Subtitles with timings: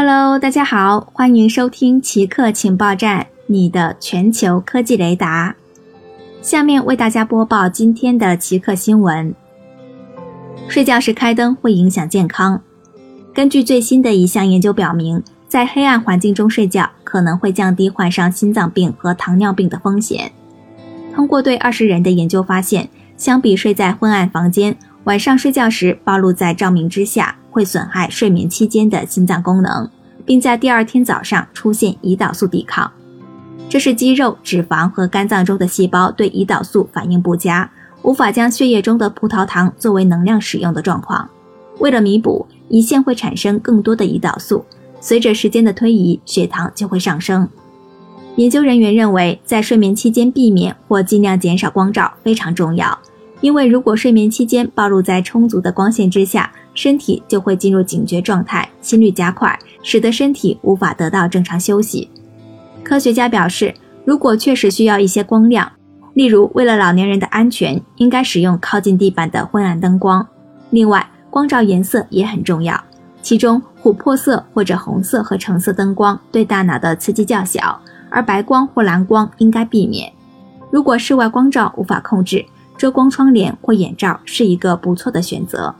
[0.00, 5.56] Hello，大家好，欢迎收听奇客情报站，你的全球科技雷达。
[6.40, 9.34] 下面为大家播报今天的奇客新闻。
[10.68, 12.62] 睡觉时开灯会影响健康。
[13.34, 20.30] 根据最新的一项研究表明，在黑暗环境中睡觉可能会降低患上心脏病和糖尿病的风险。
[21.12, 27.37] 通过对二十人的研究发现，相比睡在昏暗房间，晚上睡觉时暴露在照明之下。
[27.58, 29.90] 会损害睡眠期间的心脏功能，
[30.24, 32.88] 并在第二天早上出现胰岛素抵抗。
[33.68, 37.68] 这是肌肉、脂肪和肝脏中的细胞对胰岛素反应不佳，
[38.02, 41.28] 无法将血液中的葡萄糖作为能量使用的状况。
[41.80, 44.64] 为了弥补，胰腺会产生更多的胰岛素，
[45.00, 47.48] 随着时间的推移，血糖就会上升。
[48.36, 52.96] 研究人员认为，在睡眠期间避免或尽量减少光照非常重要，
[53.40, 62.10] 因为如果睡眠期间暴露在充足的光线之下，身体就会进入警觉状态，心率加快，使得身体无法得到正常休息。
[62.82, 65.70] 科学家表示，如果确实需要一些光亮，
[66.14, 70.26] 例如为了老年人的安全，应该使用靠近地板的昏暗灯光。
[70.70, 72.82] 另外，光照颜色也很重要，
[73.22, 80.12] 其中琥珀色或者红色和橙色灯光对大脑的刺激较小，而白光或蓝光应该避免。
[80.70, 82.44] 如果室外光照无法控制，
[82.78, 85.74] 遮光窗帘或眼罩是一个不错的选择。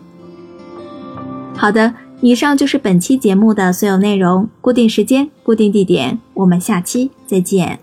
[1.56, 4.48] 好的，以上就是本期节目的所有内容。
[4.60, 7.78] 固定时间，固定地点，我们下期再见。